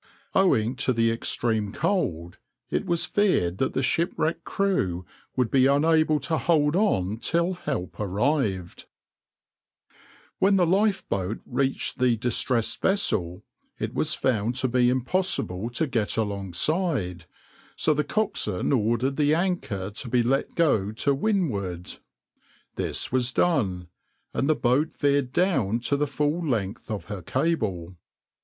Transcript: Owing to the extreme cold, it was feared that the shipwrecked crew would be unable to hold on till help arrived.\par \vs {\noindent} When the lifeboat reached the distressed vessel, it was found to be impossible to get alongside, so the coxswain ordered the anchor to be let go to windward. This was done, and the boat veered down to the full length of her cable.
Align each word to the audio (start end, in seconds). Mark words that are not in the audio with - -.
Owing 0.33 0.75
to 0.77 0.93
the 0.93 1.11
extreme 1.11 1.71
cold, 1.71 2.39
it 2.71 2.87
was 2.87 3.05
feared 3.05 3.59
that 3.59 3.75
the 3.75 3.83
shipwrecked 3.83 4.43
crew 4.43 5.05
would 5.35 5.51
be 5.51 5.67
unable 5.67 6.19
to 6.21 6.39
hold 6.39 6.75
on 6.75 7.17
till 7.17 7.53
help 7.53 7.99
arrived.\par 7.99 8.87
\vs 8.87 8.87
{\noindent} 8.87 9.97
When 10.39 10.55
the 10.55 10.65
lifeboat 10.65 11.41
reached 11.45 11.99
the 11.99 12.17
distressed 12.17 12.81
vessel, 12.81 13.43
it 13.77 13.93
was 13.93 14.15
found 14.15 14.55
to 14.55 14.67
be 14.67 14.89
impossible 14.89 15.69
to 15.69 15.85
get 15.85 16.17
alongside, 16.17 17.25
so 17.75 17.93
the 17.93 18.03
coxswain 18.03 18.71
ordered 18.71 19.17
the 19.17 19.35
anchor 19.35 19.91
to 19.91 20.09
be 20.09 20.23
let 20.23 20.55
go 20.55 20.91
to 20.93 21.13
windward. 21.13 21.97
This 22.75 23.11
was 23.11 23.31
done, 23.31 23.87
and 24.33 24.49
the 24.49 24.55
boat 24.55 24.95
veered 24.97 25.31
down 25.31 25.79
to 25.81 25.95
the 25.95 26.07
full 26.07 26.43
length 26.43 26.89
of 26.89 27.05
her 27.05 27.21
cable. 27.21 27.93